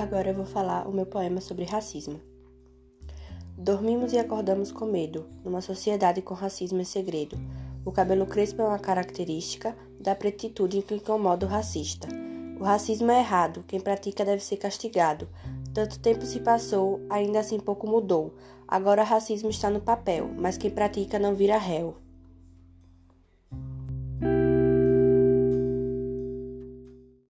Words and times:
Agora 0.00 0.30
eu 0.30 0.34
vou 0.34 0.46
falar 0.46 0.88
o 0.88 0.92
meu 0.94 1.04
poema 1.04 1.42
sobre 1.42 1.66
racismo. 1.66 2.18
Dormimos 3.54 4.14
e 4.14 4.18
acordamos 4.18 4.72
com 4.72 4.86
medo, 4.86 5.26
numa 5.44 5.60
sociedade 5.60 6.22
com 6.22 6.32
racismo 6.32 6.80
é 6.80 6.84
segredo. 6.84 7.36
O 7.84 7.92
cabelo 7.92 8.24
crespo 8.24 8.62
é 8.62 8.64
uma 8.64 8.78
característica 8.78 9.76
da 10.00 10.14
pretitude 10.14 10.80
que 10.80 10.94
incomoda 10.94 11.44
o 11.44 11.48
racista. 11.50 12.08
O 12.58 12.64
racismo 12.64 13.10
é 13.10 13.18
errado, 13.18 13.62
quem 13.68 13.78
pratica 13.78 14.24
deve 14.24 14.42
ser 14.42 14.56
castigado. 14.56 15.28
Tanto 15.74 15.98
tempo 15.98 16.24
se 16.24 16.40
passou, 16.40 17.02
ainda 17.10 17.40
assim 17.40 17.60
pouco 17.60 17.86
mudou. 17.86 18.32
Agora 18.66 19.02
o 19.02 19.06
racismo 19.06 19.50
está 19.50 19.68
no 19.68 19.82
papel, 19.82 20.30
mas 20.38 20.56
quem 20.56 20.70
pratica 20.70 21.18
não 21.18 21.34
vira 21.34 21.58
réu. 21.58 21.94